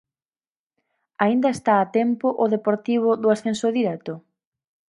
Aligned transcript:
Aínda 1.25 1.49
está 1.51 1.73
a 1.79 1.89
tempo 1.97 2.27
o 2.43 2.45
Deportivo 2.55 3.09
do 3.21 3.27
ascenso 3.35 3.67
directo? 3.77 4.13